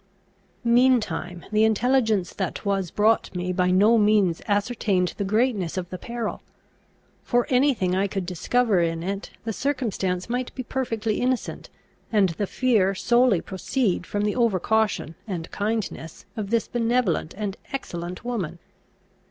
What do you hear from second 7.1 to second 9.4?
For any thing I could discover in it